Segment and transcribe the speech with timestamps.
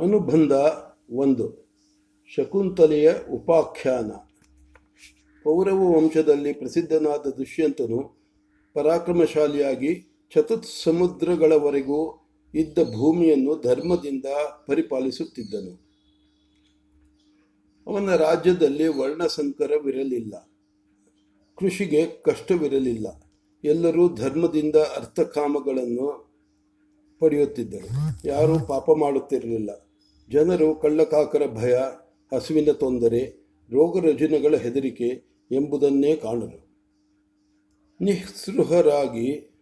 [0.00, 0.52] ಅನುಬಂಧ
[1.10, 1.70] ಒಂದು.
[2.34, 4.10] ಶಕುಂತಲೆಯ ಉಪಾಖ್ಯಾನ.
[5.44, 8.20] ಪೌರವ ವಂಶದಲ್ಲಿ ಪ್ರಸಿದ್ಧನಾದ ದುಷ್ಯಂತನು
[8.74, 9.94] ಪರಾಕ್ರಮಶಾಲಿಯಾಗಿ
[10.34, 14.24] ಚತುತ್ ಸಮುದ್ರಗಳವರೆಗೂ ಇದ್ದ ಭೂಮಿಯನ್ನು ಧರ್ಮದಿಂದ
[14.66, 15.90] ಪರಿಪಾಲಿಸುತ್ತಿದ್ದನು.
[17.86, 20.50] ಅವನ ರಾಜ್ಯದಲ್ಲಿ ವರ್ಣಸಂಕರವಿರಲಿಲ್ಲ.
[21.58, 23.06] ಕೃಷಿಗೆ ಕಷ್ಟವಿರಲಿಲ್ಲ.
[23.64, 26.30] ಎಲ್ಲರೂ ಧರ್ಮದಿಂದ ಅರ್ಥಕಾಮಗಳನ್ನು
[27.20, 27.88] ಪಡೆಯುತ್ತಿದ್ದರು.
[28.24, 29.89] ಯಾರೂ ಪಾಪ ಮಾಡುತ್ತಿರಲಿಲ್ಲ.
[30.32, 31.78] ಜನರು ಕಳ್ಳಕಾಕರ ಭಯ,
[32.34, 33.26] ಹಸುವಿನ ತೊಂದರೆ,
[33.70, 36.70] ರೋಗ ರುಜಿನಗಳ ಹೆದರಿಕೆ ಎಂಬುದನ್ನೇ ಕಾಣರು.
[38.00, 39.56] ನಿಸ್ಸೃಹರಾಗಿ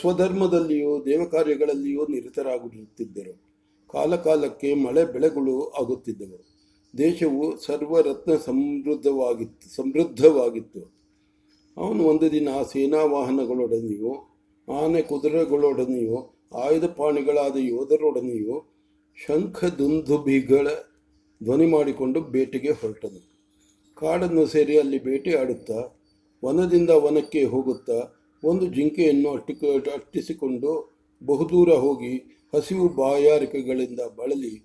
[0.00, 3.46] ಸ್ವಧರ್ಮದಲ್ಲಿಯೂ ದೇವಕಾರ್ಯಗಳಲ್ಲಿಯೂ ನಿರತರಾಗುತ್ತಿದ್ದರು.
[3.88, 6.46] ಕಾಲಕಾಲಕ್ಕೆ ಮಳೆ ಬೆಳೆಗಳು ಆಗುತ್ತಿದ್ದವು.
[6.98, 10.96] ದೇಶವು ಸರ್ವರತ್ನ ಸಮೃದ್ಧವಾಗಿತ್ತು ಸಮೃದ್ಧವಾಗಿತ್ತು.
[11.76, 14.38] ಅವನು ಒಂದು ದಿನ ಸೇನಾ ವಾಹನಗಳೊಡನೆಯೂ
[14.72, 18.72] ಆನೆ ಕುದುರೆಗಳೊಡನೆಯೂ ಆಯುಧ ಪಾಣಿಗಳಾದ ಯೋಧರೊಡನೆಯೂ
[19.14, 20.68] ಶಂಖ ದುಂದುಭಿಗಳ
[21.42, 23.36] ಧ್ವನಿ ಮಾಡಿಕೊಂಡು ಬೇಟೆಗೆ ಹೊರಟನು.
[23.94, 26.02] ಕಾಡನ್ನು ಸೇರಿ ಅಲ್ಲಿ ಬೇಟೆಯಾಡುತ್ತಾ
[26.44, 32.16] ವನದಿಂದ ವನಕ್ಕೆ ಹೋಗುತ್ತಾ, ಒಂದು ಜಿಂಕೆಯನ್ನು ಅಟ್ಟಿಕ, ಅಟ್ಟಿಸಿಕೊಂಡು ಬಹುದೂರ ಹೋಗಿ
[32.54, 34.62] ಹಸಿವು ಬಾಯಾರಿಕೆಗಳಿಂದ ಬಳಲಿ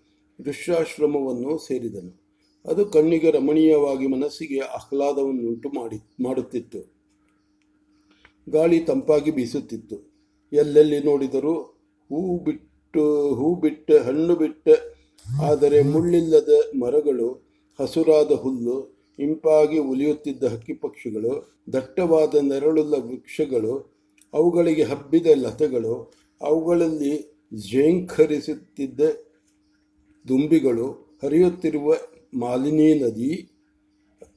[0.47, 2.21] ಋಷ್ಯಾಶ್ರಮವನ್ನು ಸೇರಿದನು.
[2.65, 6.93] ಅದು ಕಣ್ಣಿಗೆ ರಮಣೀಯವಾಗಿ ಮನಸ್ಸಿಗೆ ಆಹ್ಲಾದವನ್ನುಂಟು ಮಾಡಿ, ಮಾಡುತ್ತಿತ್ತು.
[8.49, 10.10] ಗಾಳಿ ತಂಪಾಗಿ ಬೀಸುತ್ತಿತ್ತು.
[10.51, 11.61] ಎಲ್ಲೆಲ್ಲಿ ನೋಡಿದರೂ
[12.09, 14.69] ಹೂ ಬಿಟ್ಟು, ಹೂ ಬಿಟ್ಟ, ಹಣ್ಣು ಬಿಟ್ಟ,
[15.41, 16.49] ಆದರೆ ಮುಳ್ಳಿಲ್ಲದ
[16.79, 24.01] ಮರಗಳು, ಹಸುರಾದ ಹುಲ್ಲು, ಇಂಪಾಗಿ ಉಲಿಯುತ್ತಿದ್ದ ಹಕ್ಕಿ ಪಕ್ಷಿಗಳು, ದಟ್ಟವಾದ ನೆರಳುಳ್ಳ ವೃಕ್ಷಗಳು,
[24.33, 27.35] ಅವುಗಳಿಗೆ ಹಬ್ಬಿದ ಲತೆಗಳು, ಅವುಗಳಲ್ಲಿ
[27.71, 28.99] ಝೇಂಖರಿಸುತ್ತಿದ್ದ
[30.27, 31.93] ದುಂಬಿಗಳು, ಹರಿಯುತ್ತಿರುವ
[32.33, 33.49] ಮಾಲಿನಿ ನದಿ,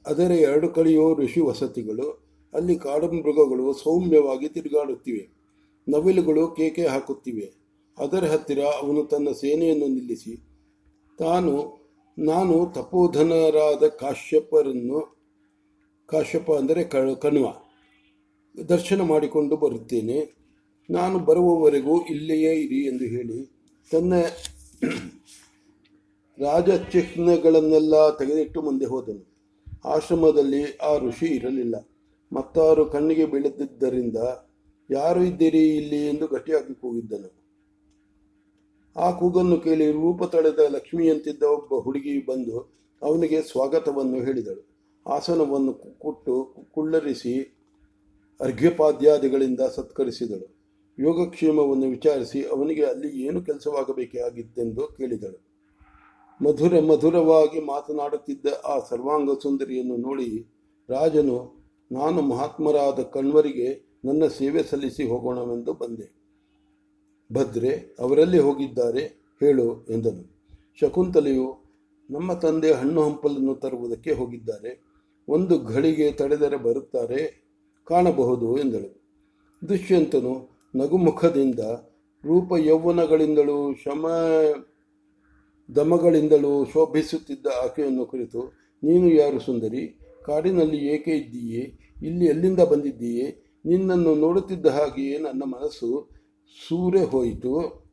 [0.05, 5.34] ಅದರ ಎರಡು ಕಡೆಯೋ ಋಷಿ ವಸತಿಗಳು, ಅಲ್ಲಿ ಕಾಡು ಮೃಗಗಳು ಸೌಮ್ಯವಾಗಿ ತಿರುಗಾಡುತ್ತಿವೆ.
[5.89, 7.53] ನವಿಲುಗಳು ಕೇಕೆ ಹಾಕುತ್ತಿವೆ.
[7.97, 10.47] ಅದರ ಹತ್ತಿರ ಅವನು ತನ್ನ ಸೇನೆಯನ್ನು ನಿಲ್ಲಿಸಿ,
[11.19, 11.85] ತಾನು,
[12.19, 15.17] ನಾನು ತಪೋಧನರಾದ ಕಾಶ್ಯಪರನ್ನು,
[16.07, 17.47] ಕಾಶ್ಯಪ ಅಂದರೆ ಕಣ್ವ,
[18.69, 20.35] ದರ್ಶನ ಮಾಡಿಕೊಂಡು ಬರುತ್ತೇನೆ.
[20.89, 23.51] ನಾನು ಬರುವವರೆಗೂ ಇಲ್ಲಿಯೇ ಇರಿ ಎಂದು ಹೇಳಿ,
[23.91, 24.13] ತನ್ನ
[26.39, 29.35] ರಾಜಚಿಹ್ನೆಗಳನ್ನೆಲ್ಲ ತೆಗೆದಿಟ್ಟು ಮುಂದೆ ಹೋದನು.
[29.85, 31.75] ಆಶ್ರಮದಲ್ಲಿ ಆ ಋಷಿ ಇರಲಿಲ್ಲ.
[32.33, 34.17] ಮತ್ತಾರು ಕಣ್ಣಿಗೆ ಬೀಳುತ್ತಿದ್ದರಿಂದ
[34.89, 37.29] ಯಾರು ಇದ್ದೀರಿ ಇಲ್ಲಿ ಎಂದು ಗಟ್ಟಿಯಾಗಿ ಕೂಗಿದ್ದನು.
[38.95, 42.57] ಆ ಕೂಗನ್ನು ಕೇಳಿ ರೂಪ ತಳೆದ ಲಕ್ಷ್ಮಿಯಂತಿದ್ದ ಒಬ್ಬ ಹುಡುಗಿ ಬಂದು
[43.01, 44.61] ಅವನಿಗೆ ಸ್ವಾಗತವನ್ನು ಹೇಳಿದಳು.
[45.05, 46.35] ಆಸನವನ್ನು ಕೊಟ್ಟು
[46.71, 47.33] ಕುಳ್ಳರಿಸಿ
[48.39, 50.47] ಅರ್ಘ್ಯಪಾದ್ಯಾದಿಗಳಿಂದ ಸತ್ಕರಿಸಿದಳು.
[50.97, 55.37] ಯೋಗಕ್ಷೇಮವನ್ನು ವಿಚಾರಿಸಿ ಅವನಿಗೆ ಅಲ್ಲಿ ಏನು ಕೆಲಸವಾಗಬೇಕಾಗಿತ್ತೆಂದು ಕೇಳಿದಳು.
[56.39, 60.29] ಮಧುರ ಮಧುರವಾಗಿ ಮಾತನಾಡುತ್ತಿದ್ದ ಆ ಸರ್ವಾಂಗ ಸುಂದರಿಯನ್ನು ನೋಡಿ
[60.89, 61.37] ರಾಜನು,
[61.91, 63.69] ನಾನು ಮಹಾತ್ಮರಾದ ಕಣ್ವರಿಗೆ
[64.05, 66.25] ನನ್ನ ಸೇವೆ ಸಲ್ಲಿಸಿ ಹೋಗೋಣವೆಂದು ಬಂದೆ.
[67.33, 69.01] ಭದ್ರೆ, ಅವರಲ್ಲಿ ಹೋಗಿದ್ದಾರೆ,
[69.39, 70.35] ಹೇಳು, ಎಂದನು.
[70.79, 71.57] ಶಕುಂತಲೆಯು,
[72.09, 74.81] ನಮ್ಮ ತಂದೆ ಹಣ್ಣು ಹಂಪಲನ್ನು ತರುವುದಕ್ಕೆ ಹೋಗಿದ್ದಾರೆ.
[75.29, 77.45] ಒಂದು ಘಳಿಗೆ ತಡೆದರೆ ಬರುತ್ತಾರೆ,
[77.85, 79.01] ಕಾಣಬಹುದು, ಎಂದಳು.
[79.69, 81.59] ದುಷ್ಯಂತನು ನಗುಮುಖದಿಂದ,
[82.25, 84.07] ರೂಪ ಯೌವನಗಳಿಂದಲೂ, ಶಮ
[85.75, 88.53] ದಮಗಳಿಂದಲೂ ಶೋಭಿಸುತ್ತಿದ್ದ ಆಕೆಯನ್ನು ಕುರಿತು,
[88.83, 89.99] ನೀನು ಯಾರು ಸುಂದರಿ?
[90.25, 91.93] ಕಾಡಿನಲ್ಲಿ ಏಕೆ ಇದ್ದೀಯೇ?
[92.03, 93.44] ಇಲ್ಲಿ ಎಲ್ಲಿಂದ ಬಂದಿದ್ದೀಯೇ?
[93.65, 96.09] ನಿನ್ನನ್ನು ನೋಡುತ್ತಿದ್ದ ಹಾಗೆಯೇ ನನ್ನ ಮನಸ್ಸು
[96.67, 97.85] ಸೂರೆ ಹೋಯಿತು.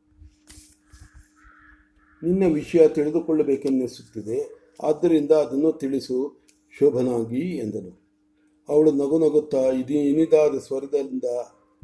[2.23, 4.63] ನಿನ್ನ ವಿಷಯ ತಿಳಿದುಕೊಳ್ಳಬೇಕೆನ್ನಿಸುತ್ತಿದೆ.
[4.83, 6.41] ಆದ್ದರಿಂದ ಅದನ್ನು ತಿಳಿಸು,
[6.79, 8.03] ಶೋಭನಾಗಿ ಎಂದನು.
[8.69, 11.25] ಅವಳು ನಗು ನಗುತ್ತಾ, ಇದೀ, ಇನಿದಾದ ಸ್ವರದಿಂದ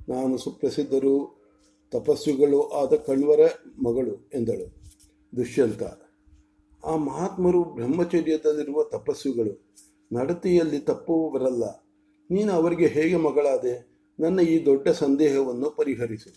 [0.09, 1.43] ನಾನು ಸುಪ್ರಸಿದ್ಧರು,
[1.91, 3.41] ತಪಸ್ವಿಗಳು ಆದ ಕಣ್ವರ
[3.83, 4.83] ಮಗಳು ಎಂದಳು.
[5.37, 5.83] ದುಷ್ಯಂತ.
[6.85, 9.75] ಆ ಮಹಾತ್ಮರು ಬ್ರಹ್ಮಚರ್ಯದಲ್ಲಿರುವ ತಪಸ್ವಿಗಳು,
[10.13, 11.65] ನಡತೆಯಲ್ಲಿ ತಪ್ಪುವವರಲ್ಲ.
[12.31, 13.89] ನೀನು ಅವರಿಗೆ ಹೇಗೆ ಮಗಳಾದೆ?
[14.21, 16.31] ನನ್ನ ಈ ದೊಡ್ಡ ಸಂದೇಹವನ್ನು ಪರಿಹರಿಸು.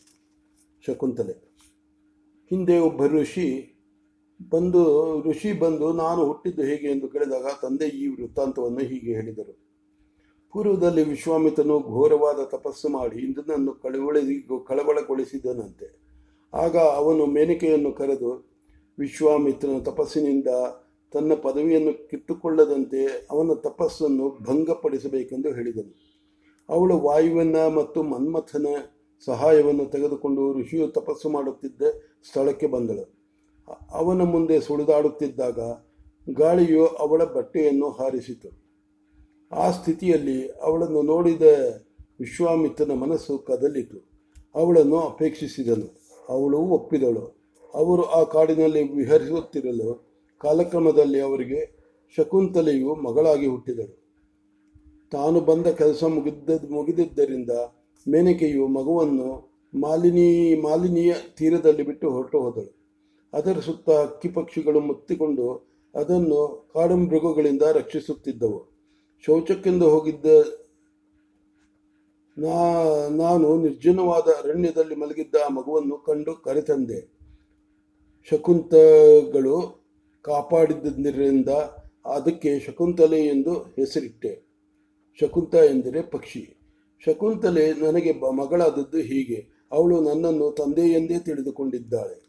[0.85, 1.55] ಶಕುಂತಲೆ.
[2.49, 3.67] ಹಿಂದೆ ಒಬ್ಬ ಋಷಿ
[4.49, 4.83] ಬಂದು
[5.21, 9.57] ಋಷಿ ಬಂದು, ನಾನು ಹುಟ್ಟಿದ್ದು ಹೇಗೆ ಎಂದು ಕೇಳಿದಾಗ ತಂದೆ ಈ ವೃತ್ತಾಂತವನ್ನು ಹೀಗೆ ಹೇಳಿದರು.
[10.51, 16.01] ಪೂರ್ವದಲ್ಲಿ ವಿಶ್ವಾಮಿತನು ಘೋರವಾದ ತಪಸ್ಸು ಮಾಡಿ ಇಂದ್ರನನ್ನು ಕಳವಳಿ ಕಳವಳಗೊಳಿಸಿದನಂತೆ.
[16.53, 18.51] ಆಗ ಅವನು ಮೇನಿಕೆಯನ್ನು ಕರೆದು,
[18.99, 20.47] ವಿಶ್ವಾಮಿತ್ರನ ತಪಸ್ಸಿನಿಂದ
[21.13, 26.11] ತನ್ನ ಪದವಿಯನ್ನು ಕಿತ್ತುಕೊಳ್ಳದಂತೆ ಅವನ ತಪಸ್ಸನ್ನು ಭಂಗಪಡಿಸಬೇಕೆಂದು ಹೇಳಿದನು.
[26.69, 28.67] ಅವಳು ವಾಯುವನ್ನ ಮತ್ತು ಮನ್ಮಥನ
[29.25, 31.81] ಸಹಾಯವನ್ನು ತೆಗೆದುಕೊಂಡು ಋಷಿಯು ತಪಸ್ಸು ಮಾಡುತ್ತಿದ್ದ
[32.27, 33.21] ಸ್ಥಳಕ್ಕೆ ಬಂದಳು.
[33.91, 35.59] ಅವನ ಮುಂದೆ ಸುಳಿದಾಡುತ್ತಿದ್ದಾಗ
[36.33, 38.49] ಗಾಳಿಯು ಅವಳ ಬಟ್ಟೆಯನ್ನು ಹಾರಿಸಿತು.
[39.55, 41.41] ಆ ಸ್ಥಿತಿಯಲ್ಲಿ ಅವಳನ್ನು ನೋಡಿದ
[42.19, 44.11] ವಿಶ್ವಾಮಿತ್ರನ ಮನಸ್ಸು ಕದಲಿತು.
[44.55, 46.01] ಅವಳನ್ನು ಅಪೇಕ್ಷಿಸಿದನು.
[46.29, 47.41] ಅವಳು ಒಪ್ಪಿದಳು.
[47.73, 50.10] ಅವರು ಆ ಕಾಡಿನಲ್ಲಿ ವಿಹರಿಸುತ್ತಿರಲು
[50.41, 51.81] ಕಾಲಕ್ರಮದಲ್ಲಿ ಅವರಿಗೆ
[52.17, 54.01] ಶಕುಂತಲೆಯು ಮಗಳಾಗಿ ಹುಟ್ಟಿದಳು.
[55.11, 57.49] ತಾನು ಬಂದ ಕೆಲಸ ಮುಗಿದ ಮುಗಿದಿದ್ದರಿಂದ
[58.07, 62.81] ಮೇನಕೆಯು ಮಗುವನ್ನು ಮಾಲಿನಿ, ಮಾಲಿನಿಯ ತೀರದಲ್ಲಿ ಬಿಟ್ಟು ಹೊರಟು ಹೋದಳು.
[63.33, 68.71] ಅದರ ಸುತ್ತ ಅಕ್ಕಿ ಪಕ್ಷಿಗಳು ಮುತ್ತಿಕೊಂಡು ಅದನ್ನು ಕಾಡು ಮೃಗಗಳಿಂದ ರಕ್ಷಿಸುತ್ತಿದ್ದವು.
[69.25, 70.25] ಶೌಚಕ್ಕೆಂದು ಹೋಗಿದ್ದ
[72.37, 72.55] ನಾ,
[73.09, 77.21] ನಾನು ನಿರ್ಜನವಾದ ಅರಣ್ಯದಲ್ಲಿ ಮಲಗಿದ್ದ ಆ ಮಗುವನ್ನು ಕಂಡು ಕರೆತಂದೆ.
[78.29, 79.80] ಶಕುಂತಗಳು
[80.21, 81.49] ಕಾಪಾಡಿದ್ದರಿಂದ
[82.05, 84.51] ಅದಕ್ಕೆ ಶಕುಂತಲೆ ಎಂದು ಹೆಸರಿಟ್ಟೆ.
[85.19, 86.57] ಶಕುಂತ ಎಂದರೆ ಪಕ್ಷಿ.
[87.05, 89.67] ಶಕುಂತಲೆ ನನಗೆ ಮಗಳಾದದ್ದು ಹೀಗೆ.
[89.71, 92.27] ಅವಳು ನನ್ನನ್ನು ತಂದೆ ಎಂದೇ ತಿಳಿದುಕೊಂಡಿದ್ದಾಳೆ.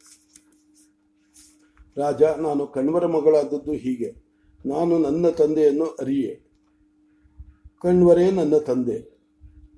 [1.96, 4.14] ರಾಜ, ನಾನು ಕಣ್ವರ ಮಗಳಾದದ್ದು ಹೀಗೆ.
[4.66, 6.40] ನಾನು ನನ್ನ ತಂದೆಯನ್ನು ಅರಿಯೆ.
[7.82, 9.20] ಕಣ್ವರೇ ನನ್ನ ತಂದೆ.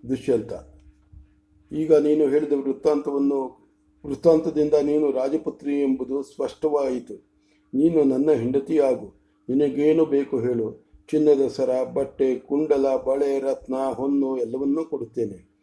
[0.09, 0.53] ದುಷ್ಯಂತ.
[1.73, 3.71] ಈಗ ನೀನು ಹೇಳಿದ ವೃತ್ತಾಂತವನ್ನು
[4.07, 7.34] ವೃತ್ತಾಂತದಿಂದ ನೀನು ರಾಜಪುತ್ರಿ ಎಂಬುದು ಸ್ಪಷ್ಟವಾಯಿತು.
[7.75, 10.85] ನೀನು ನನ್ನ ಹೆಂಡತಿಯಾಗು ನಿನಗೇನು ಬೇಕು ಹೇಳು.
[11.11, 15.55] ಚಿನ್ನದ ಸರ, ಬಟ್ಟೆ, ಕುಂಡಲ, ಬಳೆ, ರತ್ನ, ಹೊನ್ನು ಎಲ್ಲವನ್ನೂ ಕೊಡುತ್ತೇನೆ.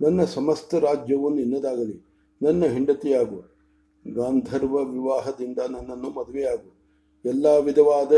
[0.00, 2.26] ನನ್ನ ಸಮಸ್ತ ರಾಜ್ಯವು ನಿನ್ನದಾಗಲಿ.
[2.42, 3.60] ನನ್ನ ಹೆಂಡತಿಯಾಗು
[4.14, 6.80] ಗಾಂಧರ್ವ ವಿವಾಹದಿಂದ ನನ್ನನ್ನು ಮದುವೆಯಾಗು.
[7.24, 8.12] ಎಲ್ಲ ವಿಧವಾದ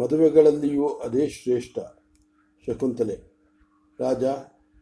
[0.00, 1.78] ಮದುವೆಗಳಲ್ಲಿಯೂ ಅದೇ ಶ್ರೇಷ್ಠ.
[2.66, 3.16] ಶಕುಂತಲೆ.
[4.00, 4.24] ರಾಜ,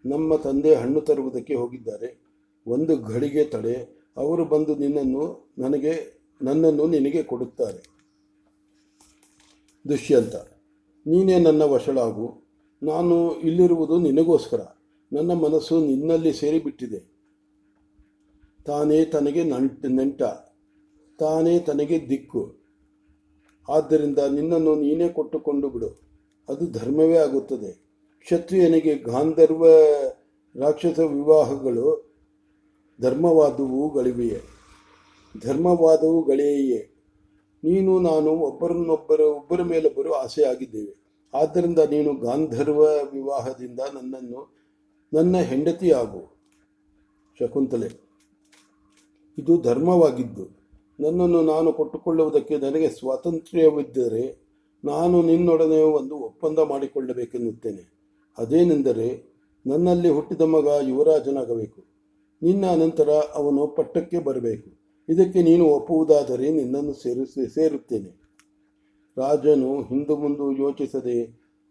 [0.06, 2.20] ನಮ್ಮ ತಂದೆ ಹಣ್ಣು ತರುವುದಕ್ಕೆ ಹೋಗಿದ್ದಾರೆ.
[2.66, 4.06] ಒಂದು ಘಳಿಗೆ ತಡೆ.
[4.16, 7.96] ಅವರು ಬಂದು ನಿನ್ನನ್ನು ನನಗೆ ನನ್ನನ್ನು ನಿನಗೆ ಕೊಡುತ್ತಾರೆ.
[9.88, 10.34] ದುಷ್ಯಂತ
[11.06, 12.42] ನೀನೇ ನನ್ನ ವಶಳಾಗು.
[12.82, 14.60] ನಾನು ಇಲ್ಲಿರುವುದು ನಿನಗೋಸ್ಕರ.
[15.12, 17.02] ನನ್ನ ಮನಸ್ಸು ನಿನ್ನಲ್ಲಿ ಸೇರಿಬಿಟ್ಟಿದೆ.
[18.64, 20.22] ತಾನೇ ತನಗೆ ನಂಟ ನೆಂಟ.
[21.18, 22.56] ತಾನೇ ತನಗೆ ದಿಕ್ಕು.
[23.68, 25.88] ಆದ್ದರಿಂದ ನಿನ್ನನ್ನು ನೀನೇ ಕೊಟ್ಟುಕೊಂಡು ಬಿಡು.
[26.48, 27.72] ಅದು ಧರ್ಮವೇ ಆಗುತ್ತದೆ.
[28.18, 29.66] ಕ್ಷತ್ರಿಯನಿಗೆ ಗಾಂಧರ್ವ,
[30.56, 32.14] ರಾಕ್ಷಸ ವಿವಾಹಗಳು
[33.00, 34.40] ಧರ್ಮವಾದವುಗಳಿವೆಯೇ.
[35.44, 36.92] ಧರ್ಮವಾದವುಗಳೆಯೇ.
[37.64, 41.06] ನೀನು, ನಾನು ಒಬ್ಬರನ್ನೊಬ್ಬರ, ಒಬ್ಬರ ಮೇಲೊಬ್ಬರು ಆಸೆಯಾಗಿದ್ದೇವೆ.
[41.34, 42.80] ಆದ್ದರಿಂದ ನೀನು ಗಾಂಧರ್ವ
[43.12, 44.56] ವಿವಾಹದಿಂದ ನನ್ನನ್ನು,
[45.14, 46.36] ನನ್ನ ಹೆಂಡತಿಯಾಗು.
[47.38, 47.88] ಶಕುಂತಲೆ,
[49.38, 50.42] ಇದು ಧರ್ಮವಾಗಿದ್ದು,
[51.00, 54.46] ನನ್ನನ್ನು ನಾನು ಕೊಟ್ಟುಕೊಳ್ಳುವುದಕ್ಕೆ ನನಗೆ ಸ್ವಾತಂತ್ರ್ಯವಿದ್ದರೆ
[54.84, 57.96] ನಾನು ನಿನ್ನೊಡನೆ ಒಂದು ಒಪ್ಪಂದ ಮಾಡಿಕೊಳ್ಳಬೇಕೆನ್ನುತ್ತೇನೆ.
[58.38, 59.36] ಅದೇನೆಂದರೆ,
[59.66, 61.84] ನನ್ನಲ್ಲಿ ಹುಟ್ಟಿದ ಮಗ ಯುವರಾಜನಾಗಬೇಕು.
[62.42, 64.85] ನಿನ್ನ ಅನಂತರ ಅವನು ಪಟ್ಟಕ್ಕೆ ಬರಬೇಕು.
[65.08, 68.10] ಇದಕ್ಕೆ ನೀನು ಒಪ್ಪುವುದಾದರೆ ನಿನ್ನನ್ನು ಸೇರಿಸಿ, ಸೇರುತ್ತೇನೆ.
[69.16, 71.18] ರಾಜನು ಹಿಂದು ಮುಂದು ಯೋಚಿಸದೆ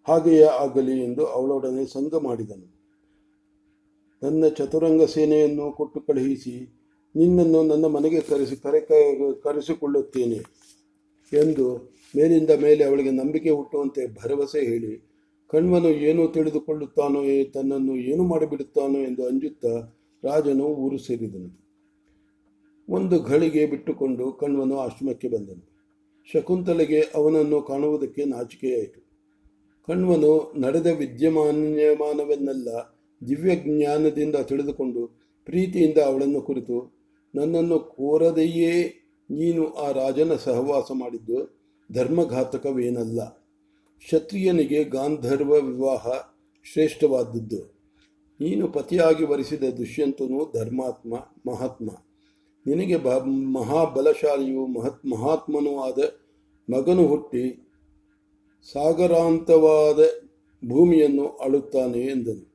[0.08, 2.68] ಹಾಗೆಯೇ ಆಗಲಿ ಎಂದು ಅವಳೊಡನೆ ಸಂಘ ಮಾಡಿದನು.
[4.24, 6.56] ನನ್ನ ಚತುರಂಗ ಸೇನೆಯನ್ನು ಕೊಟ್ಟು ಕಳುಹಿಸಿ
[7.16, 8.82] ನಿನ್ನನ್ನು ನನ್ನ ಮನೆಗೆ ಕರೆಸಿ, ಕರೆ
[9.44, 10.40] ಕರೆಸಿಕೊಳ್ಳುತ್ತೇನೆ
[11.32, 14.94] ಎಂದು ಮೇಲಿಂದ ಮೇಲೆ ಅವಳಿಗೆ ನಂಬಿಕೆ ಹುಟ್ಟುವಂತೆ ಭರವಸೆ ಹೇಳಿ
[15.52, 17.22] ಕಣ್ವನು ಏನು ತಿಳಿದುಕೊಳ್ಳುತ್ತಾನೋ,
[17.54, 19.74] ತನ್ನನ್ನು ಏನು ಮಾಡಿಬಿಡುತ್ತಾನೋ ಎಂದು ಅಂಜುತ್ತಾ
[20.24, 21.65] ರಾಜನು ಊರು ಸೇರಿದನು.
[22.90, 25.76] ಒಂದು ಘಳಿಗೆ ಬಿಟ್ಟುಕೊಂಡು ಕಣ್ವನು ಆಶ್ರಮಕ್ಕೆ ಬಂದನು.
[26.34, 29.02] ಶಕುಂತಲೆಗೆ ಅವನನ್ನು ಕಾಣುವುದಕ್ಕೆ ನಾಚಿಕೆಯಾಯಿತು.
[29.88, 32.68] ಕಣ್ವನು ನಡೆದ ವಿದ್ಯಮಾನ್ಯಮಾನವನ್ನೆಲ್ಲ
[33.28, 35.08] ದಿವ್ಯ ಜ್ಞಾನದಿಂದ ತಿಳಿದುಕೊಂಡು
[35.46, 37.00] ಪ್ರೀತಿಯಿಂದ ಅವಳನ್ನು ಕುರಿತು,
[37.36, 38.84] ನನ್ನನ್ನು ಕೋರದೆಯೇ
[39.32, 41.60] ನೀನು ಆ ರಾಜನ ಸಹವಾಸ ಮಾಡಿದ್ದು
[41.92, 43.26] ಧರ್ಮಘಾತಕವೇನಲ್ಲ.
[43.98, 46.08] ಕ್ಷತ್ರಿಯನಿಗೆ ಗಾಂಧರ್ವ ವಿವಾಹ
[46.74, 47.76] ಶ್ರೇಷ್ಠವಾದದ್ದು.
[48.40, 51.16] ನೀನು ಪತಿಯಾಗಿ ವರಿಸಿದ ದುಷ್ಯಂತನು ಧರ್ಮಾತ್ಮ,
[51.48, 52.05] ಮಹಾತ್ಮ.
[52.66, 53.10] ನಿನಗೆ ಬ,
[53.58, 56.00] ಮಹಾಬಲಶಾಲಿಯು ಮಹತ್, ಮಹಾತ್ಮನೂ ಆದ
[56.70, 57.44] ಮಗನು ಹುಟ್ಟಿ
[58.72, 60.00] ಸಾಗರಾಂತವಾದ
[60.64, 62.46] ಭೂಮಿಯನ್ನು ಅಳುತ್ತಾನೆ ಎಂದನು.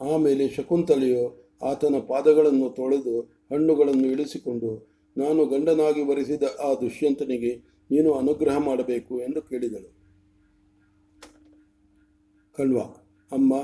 [0.00, 1.24] ಆಮೇಲೆ ಶಕುಂತಲೆಯು
[1.62, 3.14] ಆತನ ಪಾದಗಳನ್ನು ತೊಳೆದು
[3.52, 4.70] ಹಣ್ಣುಗಳನ್ನು ಇಳಿಸಿಕೊಂಡು,
[5.16, 7.52] ನಾನು ಗಂಡನಾಗಿ ಬರೆಸಿದ ಆ ದುಷ್ಯಂತನಿಗೆ
[7.90, 9.90] ನೀನು ಅನುಗ್ರಹ ಮಾಡಬೇಕು ಎಂದು ಕೇಳಿದಳು.
[12.56, 12.80] ಕಣ್ವ,
[13.32, 13.54] ಅಮ್ಮ,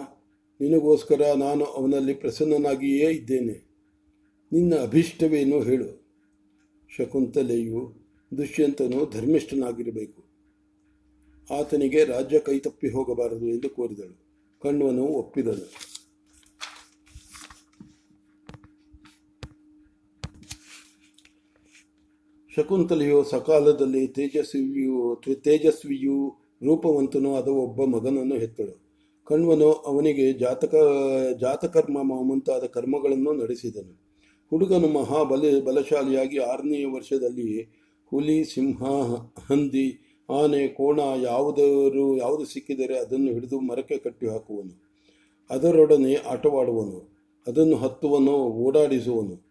[0.60, 3.69] ನಿನಗೋಸ್ಕರ ನಾನು ಅವನಲ್ಲಿ ಪ್ರಸನ್ನನಾಗಿಯೇ ಇದ್ದೇನೆ.
[4.52, 6.00] ನಿನ್ನ ಅಭಿಷ್ಟವೇನು ಹೇಳು.
[6.88, 7.94] ಶಕುಂತಲೆಯು
[8.36, 10.24] ದುಷ್ಯಂತನು ಧರ್ಮಿಷ್ಠನಾಗಿರಬೇಕು.
[11.54, 14.30] ಆತನಿಗೆ ರಾಜ್ಯ ಕೈತಪ್ಪಿ ಹೋಗಬಾರದು ಎಂದು ಕೋರಿದಳು.
[14.62, 15.90] ಕಣ್ವನು ಒಪ್ಪಿದನು.
[22.54, 28.82] ಶಕುಂತಲೆಯು ಸಕಾಲದಲ್ಲಿ ತೇಜಸ್ವಿಯು ತೇಜಸ್ವಿಯು ರೂಪವಂತನು ಅದು ಒಬ್ಬ ಮಗನನ್ನು ಹೆತ್ತಳು.
[29.24, 30.74] ಕಣ್ವನು ಅವನಿಗೆ ಜಾತಕ,
[31.40, 34.09] ಜಾತಕರ್ಮ ಮುಂತಾದ ಕರ್ಮಗಳನ್ನು ನಡೆಸಿದನು.
[34.50, 38.84] ಹುಡುಗನು ಮಹಾ ಬಲ ಬಲಶಾಲಿಯಾಗಿ ಆರನೆಯ ವರ್ಷದಲ್ಲಿ ಹುಲಿ, ಸಿಂಹ,
[39.46, 44.82] ಹಂದಿ, ಆನೆ, ಕೋಣ ಯಾವುದರು, ಯಾವುದು ಸಿಕ್ಕಿದರೆ ಅದನ್ನು ಹಿಡಿದು ಮರಕ್ಕೆ ಕಟ್ಟಿ ಹಾಕುವನು.
[45.50, 47.16] ಅದರೊಡನೆ ಆಟವಾಡುವನು.
[47.46, 49.50] ಅದನ್ನು ಹತ್ತುವನು, ಓಡಾಡಿಸುವನು.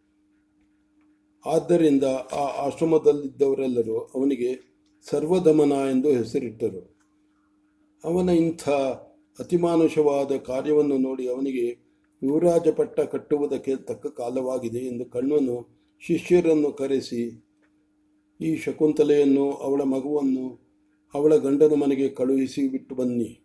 [1.46, 4.80] ಆದ್ದರಿಂದ ಆ ಆಶ್ರಮದಲ್ಲಿದ್ದವರೆಲ್ಲರೂ ಅವನಿಗೆ
[5.10, 7.00] ಸರ್ವದಮನ ಎಂದು ಹೆಸರಿಟ್ಟರು.
[8.04, 8.70] ಅವನ ಇಂಥ
[9.40, 11.89] ಅತಿಮಾನುಷವಾದ ಕಾರ್ಯವನ್ನು ನೋಡಿ ಅವನಿಗೆ
[12.24, 17.46] ಯುವರಾಜ ಪಟ್ಟ ಕಟ್ಟುವುದಕ್ಕೆ ತಕ್ಕ ಕಾಲವಾಗಿದೆ ಎಂದು ಕಣ್ಣನು ಶಿಷ್ಯರನ್ನು ಕರೆಸಿ,
[18.42, 20.70] ಈ ಶಕುಂತಲೆಯನ್ನು ಅವಳ ಮಗುವನ್ನು
[21.14, 23.42] ಅವಳ ಗಂಡನ ಮನೆಗೆ ಕಳುಹಿಸಿ ಬಿಟ್ಟು ಬನ್ನಿ.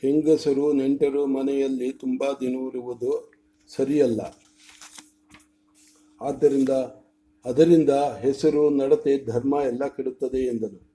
[0.00, 3.32] ಹೆಂಗಸರು ನೆಂಟರು ಮನೆಯಲ್ಲಿ ತುಂಬ ದಿನವಿರುವುದು
[3.68, 4.20] ಸರಿಯಲ್ಲ.
[6.20, 6.68] ಆದ್ದರಿಂದ,
[7.44, 10.92] ಅದರಿಂದ ಹೆಸರು, ನಡತೆ, ಧರ್ಮ ಎಲ್ಲ ಕೆಡುತ್ತದೆ ಎಂದನು.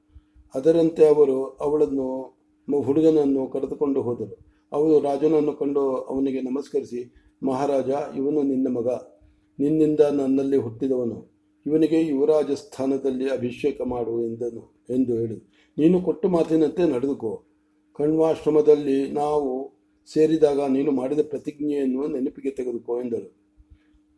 [0.56, 2.38] ಅದರಂತೆ ಅವರು ಅವಳನ್ನು,
[2.82, 4.47] ಹುಡುಗನನ್ನು ಕರೆದುಕೊಂಡು ಹೋದರು.
[4.72, 8.88] ಅವಳು ರಾಜನನ್ನು ಕಂಡು ಅವನಿಗೆ ನಮಸ್ಕರಿಸಿ, ಮಹಾರಾಜ, ಇವನು ನಿನ್ನ ಮಗ.
[9.60, 11.38] ನಿನ್ನಿಂದ ನನ್ನಲ್ಲಿ ಹುಟ್ಟಿದವನು.
[11.66, 15.38] ಇವನಿಗೆ ಯುವರಾಜ ಸ್ಥಾನದಲ್ಲಿ ಅಭಿಷೇಕ ಮಾಡು ಎಂದನು, ಎಂದು ಹೇಳಿ.
[15.78, 17.44] ನೀನು ಕೊಟ್ಟು ಮಾತಿನಂತೆ ನಡೆದುಕೋ.
[17.94, 19.74] ಕಣ್ವಾಶ್ರಮದಲ್ಲಿ ನಾವು
[20.14, 23.38] ಸೇರಿದಾಗ ನೀನು ಮಾಡಿದ ಪ್ರತಿಜ್ಞೆಯನ್ನು ನೆನಪಿಗೆ ತೆಗೆದುಕೋ ಎಂದಳು.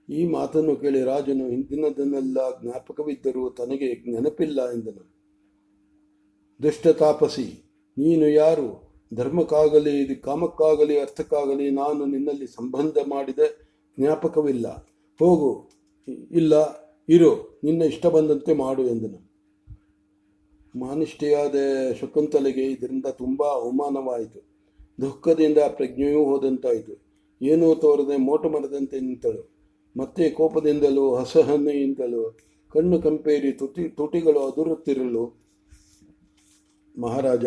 [0.10, 5.20] ಈ ಮಾತನ್ನು ಕೇಳಿ ರಾಜನು ಹಿಂದಿನದನ್ನೆಲ್ಲ ಜ್ಞಾಪಕವಿದ್ದರೂ ತನಗೆ ನೆನಪಿಲ್ಲ ಎಂದನು.
[6.62, 7.64] ದುಷ್ಟತಾಪಸಿ
[7.98, 8.89] ನೀನು ಯಾರು?
[9.14, 14.68] ಧರ್ಮಕ್ಕಾಗಲಿ, ಇದು ಕಾಮಕ್ಕಾಗಲಿ, ಅರ್ಥಕ್ಕಾಗಲಿ, ನಾನು ನಿನ್ನಲ್ಲಿ ಸಂಬಂಧ ಮಾಡಿದೆ, ಜ್ಞಾಪಕವಿಲ್ಲ.
[15.20, 15.70] ಹೋಗು,
[16.32, 16.54] ಇಲ್ಲ,
[17.10, 19.30] ಇರು, ನಿನ್ನ ಇಷ್ಟ ಬಂದಂತೆ ಮಾಡು ಎಂದನು.
[20.80, 21.56] ಮಾನಿಷ್ಠೆಯಾದ
[22.02, 24.40] ಶಕುಂತಲೆಗೆ ಇದರಿಂದ ತುಂಬ ಅವಮಾನವಾಯಿತು.
[25.02, 27.10] ದುಃಖದಿಂದ ಪ್ರಜ್ಞೆಯೂ ಹೋದಂತಾಯಿತು.
[27.42, 29.60] ಏನೂ ತೋರದೆ ಮೋಟು ಮರದಂತೆ ನಿಂತಳು.
[29.98, 32.38] ಮತ್ತೆ ಕೋಪದಿಂದಲೂ ಹಸಹನೆಯಿಂದಲೂ
[32.74, 35.40] ಕಣ್ಣು ಕಂಪೇರಿ ತುಟಿ, ತುಟಿಗಳು ಅದುರುತ್ತಿರಲು,
[37.02, 37.46] ಮಹಾರಾಜ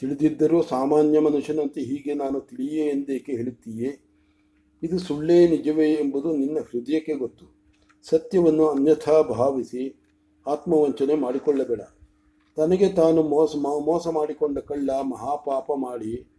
[0.00, 4.02] ತಿಳಿದಿದ್ದರೂ ಸಾಮಾನ್ಯ ಮನುಷ್ಯನಂತೆ ಹೀಗೆ ನಾನು ತಿಳಿಯೇ ಎಂದೇಕೆ ಹೇಳುತ್ತೀಯೇ?
[4.82, 7.56] ಇದು ಸುಳ್ಳೇ ನಿಜವೇ ಎಂಬುದು ನಿನ್ನ ಹೃದಯಕ್ಕೆ ಗೊತ್ತು.
[8.02, 10.02] ಸತ್ಯವನ್ನು ಅನ್ಯಥಾ ಭಾವಿಸಿ
[10.46, 11.80] ಆತ್ಮವಂಚನೆ ಮಾಡಿಕೊಳ್ಳಬೇಡ.
[12.56, 16.34] ತನಗೆ ತಾನು ಮೋಸ ಮೋಸ ಮಾಡಿಕೊಂಡ ಕಳ್ಳ ಮಹಾಪಾಪ ಮಾಡಿ,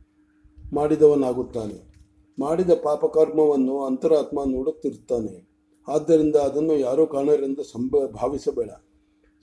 [0.73, 1.93] ಮಾಡಿದವನಾಗುತ್ತಾನೆ.
[2.39, 5.49] ಮಾಡಿದ ಪಾಪಕರ್ಮವನ್ನು ಅಂತರಾತ್ಮ ನೋಡುತ್ತಿರುತ್ತಾನೆ.
[5.87, 8.69] ಆದ್ದರಿಂದ ಅದನ್ನು ಯಾರೂ ಕಾಣರೆಂದು ಸಂಭ, ಭಾವಿಸಬೇಡ.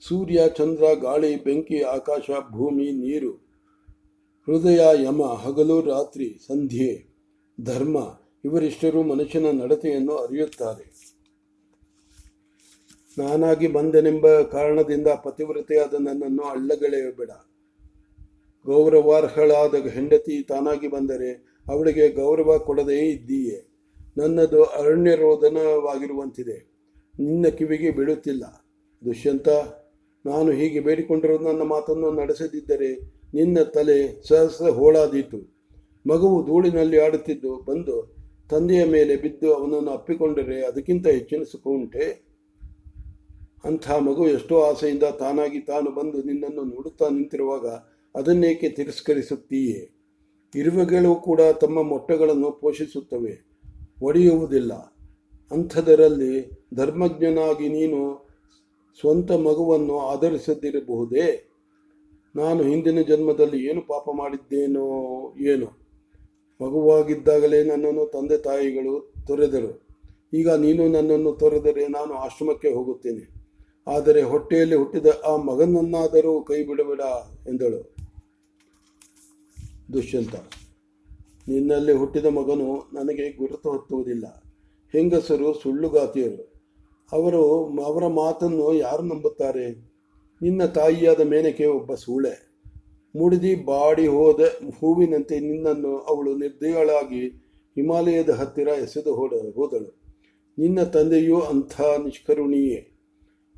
[0.07, 3.44] ಸೂರ್ಯ, ಚಂದ್ರ, ಗಾಳಿ, ಬೆಂಕಿ, ಆಕಾಶ, ಭೂಮಿ, ನೀರು
[4.47, 7.05] ಹೃದಯ, ಯಮ, ಹಗಲು, ರಾತ್ರಿ, ಸಂಧ್ಯೆ,
[7.63, 7.97] ಧರ್ಮ
[8.45, 10.85] ಇವರಿಷ್ಟರು ಮನುಷ್ಯನ ನಡತೆಯನ್ನು ಅರಿಯುತ್ತಾರೆ.
[13.17, 17.29] ನಾನಾಗಿ ಬಂದೆನೆಂಬ ಕಾರಣದಿಂದ ಪತಿವ್ರತೆಯಾದ ನನ್ನನ್ನು ಅಳ್ಳಗಳೆಯಬೇಡ
[18.65, 23.67] ಗೌರವಾರ್ಹಳಾದ ಹೆಂಡತಿ ತಾನಾಗಿ ಬಂದರೆ ಅವಳಿಗೆ ಗೌರವ ಕೊಡದೇ ಇದ್ದೀಯೇ.
[24.17, 26.57] ನನ್ನದು ಅರಣ್ಯರೋಧನವಾಗಿರುವಂತಿದೆ
[27.19, 28.43] ನಿನ್ನ ಕಿವಿಗೆ ಬೀಳುತ್ತಿಲ್ಲ.
[29.05, 29.47] ದುಷ್ಯಂತ,
[30.25, 35.39] ನಾನು ಹೀಗೆ ಬೇಡಿಕೊಂಡಿರೋ ನನ್ನ ಮಾತನ್ನು ನಡೆಸದಿದ್ದರೆ ನಿನ್ನ ತಲೆ ಸಹಸ್ರ ಹೋಳಾದೀತು.
[36.05, 37.95] ಮಗುವು ಧೂಳಿನಲ್ಲಿ ಆಡುತ್ತಿದ್ದು ಬಂದು
[38.49, 42.05] ತಂದೆಯ ಮೇಲೆ ಬಿದ್ದು ಅವನನ್ನು ಅಪ್ಪಿಕೊಂಡರೆ ಅದಕ್ಕಿಂತ ಹೆಚ್ಚಿನ ಸುಖ ಉಂಟೆ?
[43.63, 47.67] ಅಂಥ ಮಗು ಎಷ್ಟೋ ಆಸೆಯಿಂದ ತಾನಾಗಿ ತಾನು ಬಂದು ನಿನ್ನನ್ನು ನೋಡುತ್ತಾ ನಿಂತಿರುವಾಗ
[48.15, 49.81] ಅದನ್ನೇಕೆ ತಿರಸ್ಕರಿಸುತ್ತೀಯೇ?
[50.55, 53.33] ಇರುವೆಗಳು ಕೂಡ ತಮ್ಮ ಮೊಟ್ಟೆಗಳನ್ನು ಪೋಷಿಸುತ್ತವೆ,
[54.01, 54.73] ಒಡೆಯುವುದಿಲ್ಲ.
[55.51, 56.33] ಅಂಥದರಲ್ಲಿ
[56.75, 57.99] ಧರ್ಮಜ್ಞನಾಗಿ ನೀನು
[58.99, 61.27] ಸ್ವಂತ ಮಗುವನ್ನು ಆಧರಿಸದಿರಬಹುದೇ?
[62.35, 64.85] ನಾನು ಹಿಂದಿನ ಜನ್ಮದಲ್ಲಿ ಏನು ಪಾಪ ಮಾಡಿದ್ದೇನೋ
[65.51, 65.67] ಏನೋ.
[66.59, 68.93] ಮಗುವಾಗಿದ್ದಾಗಲೇ ನನ್ನನ್ನು ತಂದೆ ತಾಯಿಗಳು
[69.27, 69.71] ತೊರೆದರು.
[70.33, 73.23] ಈಗ ನೀನು ನನ್ನನ್ನು ತೊರೆದರೆ ನಾನು ಆಶ್ರಮಕ್ಕೆ ಹೋಗುತ್ತೇನೆ.
[73.87, 77.01] ಆದರೆ ಹೊಟ್ಟೆಯಲ್ಲಿ ಹುಟ್ಟಿದ ಆ ಮಗನನ್ನಾದರೂ ಕೈ ಬಿಡಬೇಡ
[77.47, 77.81] ಎಂದಳು.
[79.93, 80.35] ದುಷ್ಯಂತ,
[81.47, 84.25] ನಿನ್ನಲ್ಲಿ ಹುಟ್ಟಿದ ಮಗನು ನನಗೆ ಗುರುತು ಹೊತ್ತುವುದಿಲ್ಲ.
[84.93, 86.43] ಹೆಂಗಸರು ಸುಳ್ಳುಗಾತಿಯರು.
[87.11, 87.41] ಅವರು
[87.85, 89.94] ಅವರ ಮಾತನ್ನು ಯಾರು ನಂಬುತ್ತಾರೆ?
[90.45, 92.55] ನಿನ್ನ ತಾಯಿಯಾದ ಮೇನಕೆ ಒಬ್ಬ ಸೂಳೆ
[93.15, 94.39] ಮುಡಿದಿ ಬಾಡಿ ಹೋದ
[94.79, 97.29] ಹೂವಿನಂತೆ ನಿನ್ನನ್ನು ಅವಳು ನಿರ್ದಯಳಾಗಿ
[97.75, 100.01] ಹಿಮಾಲಯದ ಹತ್ತಿರ ಎಸೆದು ಹೋದ, ಹೋದಳು.
[100.57, 102.97] ನಿನ್ನ ತಂದೆಯೂ ಅಂಥ ನಿಷ್ಕರುಣಿಯೇ.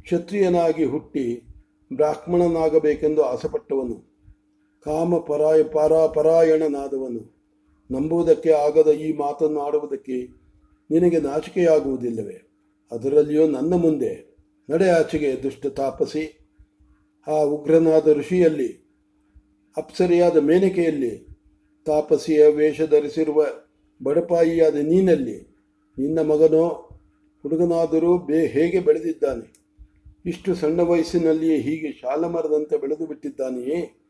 [0.01, 1.47] ಕ್ಷತ್ರಿಯನಾಗಿ ಹುಟ್ಟಿ
[1.93, 3.95] ಬ್ರಾಹ್ಮಣನಾಗಬೇಕೆಂದು ಆಸೆಪಟ್ಟವನು.
[4.85, 7.35] ಕಾಮ ಪರಾಯ ಪರಾಪರಾಯಣನಾದವನು.
[7.91, 10.27] ನಂಬುವುದಕ್ಕೆ ಆಗದ ಈ ಮಾತನ್ನು ಆಡುವುದಕ್ಕೆ
[10.91, 12.51] ನಿನಗೆ ನಾಚಿಕೆಯಾಗುವುದಿಲ್ಲವೇ?
[12.91, 14.37] ಅದರಲ್ಲಿಯೂ ನನ್ನ ಮುಂದೆ
[14.69, 16.36] ನಡೆ ಆಚೆಗೆ ದುಷ್ಟ ತಾಪಸಿ.
[17.27, 18.87] ಆ ಉಗ್ರನಾದ ಋಷಿಯಲ್ಲಿ,
[19.77, 21.27] ಅಪ್ಸರಿಯಾದ ಮೇನಕೆಯಲ್ಲಿ,
[21.85, 23.45] ತಾಪಸಿಯ ವೇಷ ಧರಿಸಿರುವ
[24.03, 25.41] ಬಡಪಾಯಿಯಾದ ನೀನಲ್ಲಿ,
[25.99, 26.67] ನಿನ್ನ ಮಗನೋ,
[27.41, 29.57] ಹುಡುಗನಾದರೂ ಬೇ ಹೇಗೆ ಬೆಳೆದಿದ್ದಾನೆ?
[30.25, 34.01] ಇಷ್ಟು ಸಣ್ಣ ವಯಸ್ಸಿನಲ್ಲಿಯೇ ಹೀಗೆ ಶಾಲಮರದಂತೆ ಬೆಳೆದು ಬಿಟ್ಟಿದ್ದಾನೆಯೇ?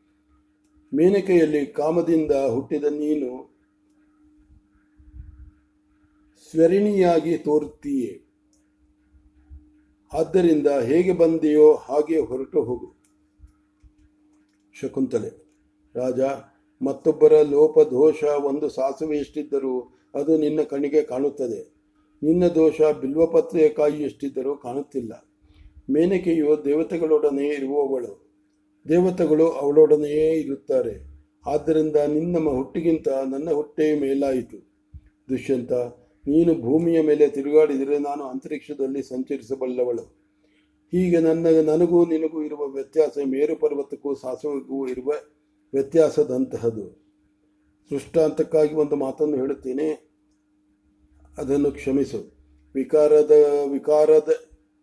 [0.94, 3.58] ಮೇನಕೆಯಲ್ಲಿ ಕಾಮದಿಂದ ಹುಟ್ಟಿದ ನೀನು
[6.50, 8.20] ಸ್ವರಿಣಿಯಾಗಿ ತೋರುತ್ತೀಯೇ.
[10.12, 12.97] ಆದ್ದರಿಂದ ಹೇಗೆ ಬಂದೆಯೋ ಹಾಗೆ ಹೊರಟು ಹೋಗು.
[14.82, 15.48] ಶಕುಂತಲೆ.
[15.94, 16.20] ರಾಜ,
[16.82, 21.78] ಮತ್ತೊಬ್ಬರ ಲೋಪ ದೋಷ ಒಂದು ಸಾಸುವೆ ಎಷ್ಟಿದ್ದರೂ ಅದು ನಿನ್ನ ಕಣ್ಣಿಗೆ ಕಾಣುತ್ತದೆ.
[22.22, 25.24] ನಿನ್ನ ದೋಷ ಬಿಲ್ವಪತ್ರೆಯ ಕಾಯಿ ಎಷ್ಟಿದ್ದರೂ ಕಾಣುತ್ತಿಲ್ಲ.
[25.90, 28.28] ಮೇನಕೆಯು ದೇವತೆಗಳೊಡನೆ ಇರುವವಳು.
[28.88, 31.18] ದೇವತೆಗಳು ಅವಳೊಡನೆಯೇ ಇರುತ್ತಾರೆ.
[31.46, 34.56] ಆದ್ದರಿಂದ ನಿನ್ನ ಹುಟ್ಟಿಗಿಂತ ನನ್ನ ಹುಟ್ಟೆ ಮೇಲಾಯಿತು.
[35.28, 35.72] ದುಷ್ಯಂತ,
[36.26, 40.17] ನೀನು ಭೂಮಿಯ ಮೇಲೆ ತಿರುಗಾಡಿದರೆ ನಾನು ಅಂತರಿಕ್ಷದಲ್ಲಿ ಸಂಚರಿಸಬಲ್ಲವಳು.
[40.92, 45.12] ಹೀಗೆ ನನ್ನ ನನಗೂ ನಿನಗೂ ಇರುವ ವ್ಯತ್ಯಾಸ, ಮೇರು ಪರ್ವತಕ್ಕೂ ಸಾಸುವೆಗೂ ಇರುವ
[45.72, 47.08] ವ್ಯತ್ಯಾಸದಂತಹದು.
[47.88, 50.08] ಸೃಷ್ಟಾಂತಕ್ಕಾಗಿ ಒಂದು ಮಾತನ್ನು ಹೇಳುತ್ತೇನೆ.
[51.38, 52.38] ಅದನ್ನು ಕ್ಷಮಿಸು.
[52.74, 53.30] ವಿಕಾರದ
[53.72, 54.28] ವಿಕಾರದ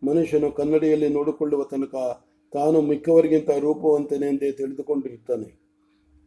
[0.04, 1.96] ಮನುಷ್ಯನು ಕನ್ನಡಿಯಲ್ಲಿ ನೋಡಿಕೊಳ್ಳುವ ತನಕ
[2.54, 5.60] ತಾನು ಮಿಕ್ಕವರಿಗಿಂತ ರೂಪವಂತನೆಂದೇ ತಿಳಿದುಕೊಂಡಿರುತ್ತಾನೆ.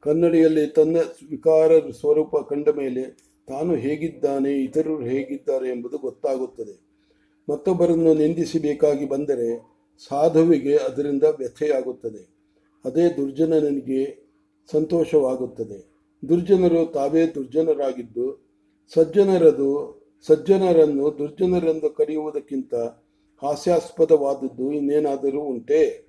[0.00, 0.96] ಕನ್ನಡಿಯಲ್ಲಿ ತನ್ನ
[1.30, 3.02] ವಿಕಾರ ಸ್ವರೂಪ ಕಂಡ ಮೇಲೆ
[3.46, 6.87] ತಾನು ಹೇಗಿದ್ದಾನೆ, ಇತರರು ಹೇಗಿದ್ದಾರೆ ಎಂಬುದು ಗೊತ್ತಾಗುತ್ತದೆ.
[7.48, 9.78] ಮತ್ತೊಬ್ಬರನ್ನು ನಿಂದಿಸಬೇಕಾಗಿ ಬಂದರೆ
[10.08, 12.38] ಸಾಧುವಿಗೆ ಅದರಿಂದ ವ್ಯಥೆಯಾಗುತ್ತದೆ.
[12.84, 14.28] ಅದೇ ದುರ್ಜನನಿಗೆ
[14.72, 15.88] ಸಂತೋಷವಾಗುತ್ತದೆ.
[16.28, 18.48] ದುರ್ಜನರು ತಾವೇ ದುರ್ಜನರಾಗಿದ್ದು,
[18.94, 22.74] ಸಜ್ಜನರದು, ಸಜ್ಜನರನ್ನು ದುರ್ಜನರೆಂದು ಕರೆಯುವುದಕ್ಕಿಂತ
[23.42, 26.08] ಹಾಸ್ಯಾಸ್ಪದವಾದದ್ದು ಇನ್ನೇನಾದರೂ ಉಂಟೆ?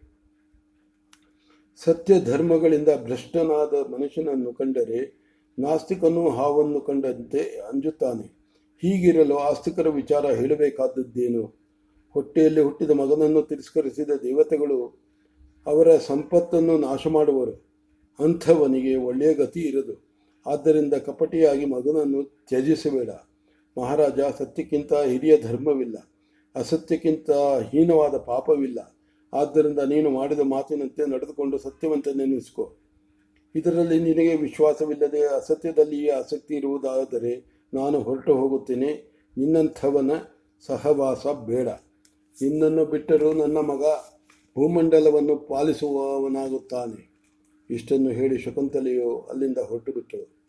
[1.85, 5.19] ಸತ್ಯ ಧರ್ಮಗಳಿಂದ ಭ್ರಷ್ಟನಾದ ಮನುಷ್ಯನನ್ನು ಕಂಡರೆ
[5.59, 8.38] ನಾಸ್ತಿಕನು ಹಾವನ್ನು ಕಂಡಂತೆ ಅಂಜುತ್ತಾನೆ.
[8.81, 11.53] ಹೀಗಿರಲು ಆಸ್ತಿಕರ ವಿಚಾರ ಹೇಳಬೇಕಾದದ್ದೇನು?
[12.09, 14.99] ಹೊಟ್ಟೆಯಲ್ಲಿ ಹುಟ್ಟಿದ ಮಗನನ್ನು ತಿರಸ್ಕರಿಸಿದ ದೇವತೆಗಳು
[15.65, 17.69] ಅವರ ಸಂಪತ್ತನ್ನು ನಾಶ ಮಾಡುವರು
[18.19, 20.09] ಅಂಥವನಿಗೆ ಒಳ್ಳೆಯ ಗತಿ ಇರದು.
[20.45, 23.09] ಆದ್ದರಿಂದ ಕಪಟಿಯಾಗಿ ಮಗನನ್ನು ತ್ಯಜಿಸಬೇಡ.
[23.77, 25.97] ಮಹಾರಾಜ, ಸತ್ಯಕ್ಕಿಂತ ಹಿರಿಯ ಧರ್ಮವಿಲ್ಲ.
[26.55, 27.31] ಅಸತ್ಯಕ್ಕಿಂತ
[27.71, 28.95] ಹೀನವಾದ ಪಾಪವಿಲ್ಲ.
[29.33, 32.77] ಆದ್ದರಿಂದ ನೀನು ಮಾಡಿದ ಮಾತಿನಂತೆ ನಡೆದುಕೊಂಡು ಸತ್ಯವಂತ ನೆನೆಸಿಕೊ
[33.55, 39.21] ಇದರಲ್ಲಿ ನಿನಗೆ ವಿಶ್ವಾಸವಿಲ್ಲದೆ ಅಸತ್ಯದಲ್ಲಿಯೇ ಆಸಕ್ತಿ ಇರುವುದಾದರೆ ನಾನು ಹೊರಟು ಹೋಗುತ್ತೇನೆ.
[39.37, 40.11] ನಿನ್ನಂಥವನ
[40.65, 41.67] ಸಹವಾಸ ಬೇಡ.
[42.41, 43.83] ನಿನ್ನನ್ನು ಬಿಟ್ಟರೂ ನನ್ನ ಮಗ
[44.55, 47.09] ಭೂಮಂಡಲವನ್ನು ಪಾಲಿಸುವವನಾಗುತ್ತಾನೆ.
[47.69, 50.39] ಇಷ್ಟನ್ನು ಹೇಳಿ ಶಕುಂತಲೆಯು ಅಲ್ಲಿಂದ ಹೊರಟು ಬಿಟ್ಟಳು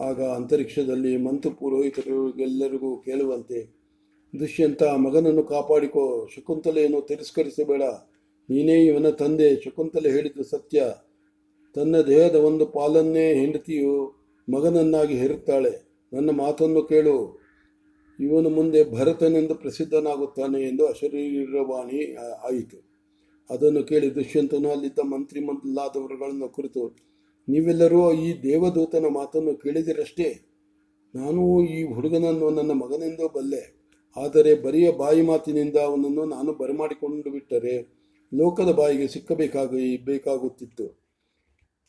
[0.00, 3.76] ಆಗ ಅಂತರಿಕ್ಷದಲ್ಲಿ ಮಂತು ಪುರೋಹಿತರಿಗೆಲ್ಲರಿಗೂ ಕೇಳುವಂತೆ,
[4.40, 6.28] ದುಷ್ಯಂತ, ಮಗನನ್ನು ಕಾಪಾಡಿಕೋ.
[6.36, 7.82] ಶಕುಂತಲೆಯನ್ನು ತಿರಸ್ಕರಿಸಬೇಡ.
[8.50, 9.60] ನೀನೇ ಇವನ ತಂದೆ.
[9.60, 10.84] ಶಕುಂತಲೆ ಹೇಳಿದ್ದು ಸತ್ಯ.
[11.74, 14.14] ತನ್ನ ದೇಹದ ಒಂದು ಪಾಲನ್ನೇ ಹೆಂಡತಿಯು
[14.52, 15.85] ಮಗನನ್ನಾಗಿ ಹೇರುತ್ತಾಳೆ.
[16.12, 17.16] ನನ್ನ ಮಾತನ್ನು ಕೇಳು.
[18.18, 22.00] ಇವನು ಮುಂದೆ ಭರತನೆಂದು ಪ್ರಸಿದ್ಧನಾಗುತ್ತಾನೆ ಎಂದು ಅಶರೀರವಾಣಿ
[22.48, 22.78] ಆಯಿತು.
[23.50, 26.82] ಅದನ್ನು ಕೇಳಿ ದುಷ್ಯಂತನು ಅಲ್ಲಿದ್ದ ಮಂತ್ರಿ ಮೊದಲಾದವರುಗಳನ್ನು ಕುರಿತು,
[27.48, 30.28] ನೀವೆಲ್ಲರೂ ಈ ದೇವದೂತನ ಮಾತನ್ನು ಕೇಳಿದಿರಷ್ಟೇ?
[31.14, 33.62] ನಾನು ಈ ಹುಡುಗನನ್ನು ನನ್ನ ಮಗನೆಂದು ಬಲ್ಲೆ.
[34.16, 37.76] ಆದರೆ ಬರಿಯ ಬಾಯಿ ಮಾತಿನಿಂದ ಅವನನ್ನು ನಾನು ಬರಮಾಡಿಕೊಂಡು ಬಿಟ್ಟರೆ
[38.32, 40.86] ಲೋಕದ ಬಾಯಿಗೆ ಸಿಕ್ಕಬೇಕಾಗಿ ಬೇಕಾಗುತ್ತಿತ್ತು.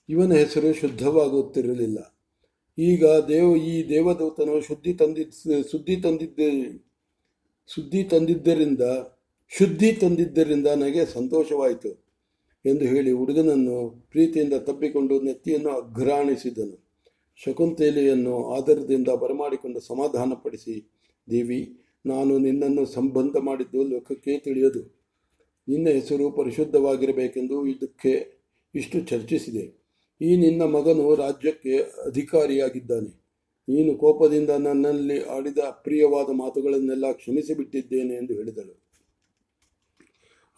[0.10, 2.00] ಇವನ ಹೆಸರು ಶುದ್ಧವಾಗುತ್ತಿರಲಿಲ್ಲ.
[2.78, 6.40] ಈಗ ದೇವ, ಈ ದೇವದೂತನು ಶುದ್ಧಿ ತಂದಿದ್ದ ಸುದ್ದಿ ತಂದಿದ್ದ
[7.68, 8.82] ಸುದ್ದಿ ತಂದಿದ್ದರಿಂದ,
[9.50, 12.08] ಶುದ್ಧಿ ತಂದಿದ್ದರಿಂದ ನನಗೆ ಸಂತೋಷವಾಯಿತು
[12.66, 16.88] ಎಂದು ಹೇಳಿ ಹುಡುಗನನ್ನು ಪ್ರೀತಿಯಿಂದ ತಪ್ಪಿಕೊಂಡು ನೆತ್ತಿಯನ್ನು ಅಘ್ರಾಣಿಸಿದನು.
[17.36, 20.92] ಶಕುಂತಲೆಯನ್ನು ಆದರದಿಂದ ಬರಮಾಡಿಕೊಂಡು ಸಮಾಧಾನಪಡಿಸಿ,
[21.30, 24.98] ದೇವಿ, ನಾನು ನಿನ್ನನ್ನು ಸಂಬಂಧ ಮಾಡಿದ್ದು ಲೋಕಕ್ಕೆ ತಿಳಿಯದು.
[25.68, 28.34] ನಿನ್ನ ಹೆಸರು ಪರಿಶುದ್ಧವಾಗಿರಬೇಕೆಂದು ಇದಕ್ಕೆ
[28.76, 29.87] ಇಷ್ಟು ಚರ್ಚಿಸಿದೆ.
[30.22, 33.28] ಈ ನಿನ್ನ ಮಗನು ರಾಜ್ಯಕ್ಕೆ ಅಧಿಕಾರಿಯಾಗಿದ್ದಾನೆ.
[33.70, 38.82] ನೀನು ಕೋಪದಿಂದ ನನ್ನಲ್ಲಿ ಆಡಿದ ಅಪ್ರಿಯವಾದ ಮಾತುಗಳನ್ನೆಲ್ಲ ಕ್ಷಮಿಸಿಬಿಟ್ಟಿದ್ದೇನೆ ಎಂದು ಹೇಳಿದಳು.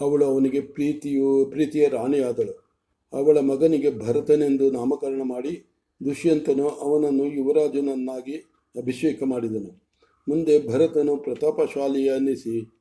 [0.02, 2.70] ಅವಳು ಅವನಿಗೆ ಪ್ರೀತಿಯು, ಪ್ರೀತಿಯ ರಾಣಿಯಾದಳು.
[3.14, 5.66] ಅವಳ ಮಗನಿಗೆ ಭರತನೆಂದು ನಾಮಕರಣ ಮಾಡಿ
[6.06, 8.38] ದುಷ್ಯಂತನು ಅವನನ್ನು ಯುವರಾಜನನ್ನಾಗಿ
[8.78, 9.82] ಅಭಿಷೇಕ ಮಾಡಿದನು.
[10.28, 12.72] ಮುಂದೆ ಭರತನು ಪ್ರತಾಪಶಾಲಿ ಎನಿಸಿ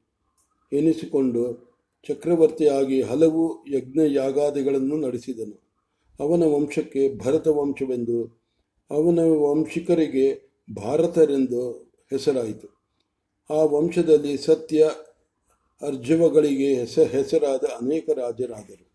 [0.73, 1.69] ಎನಿಸಿಕೊಂಡು
[2.09, 5.68] ಚಕ್ರವರ್ತಿಯಾಗಿ ಹಲವು ಯಜ್ಞ ಯಾಗಾದಿಗಳನ್ನು ನಡೆಸಿದನು.
[6.21, 8.39] ಅವನ ವಂಶಕ್ಕೆ ಭರತ ವಂಶವೆಂದು
[8.91, 11.71] ಅವನ ವಂಶಿಕರಿಗೆ ಭಾರತರೆಂದು
[12.11, 12.69] ಹೆಸರಾಯಿತು.
[13.51, 14.91] ಆ ವಂಶದಲ್ಲಿ ಸತ್ಯ,
[15.83, 18.88] ಅರ್ಜವಗಳಿಗೆ ಹೆಸ, ಹೆಸರಾದ ಅನೇಕ ರಾಜರಾದರು.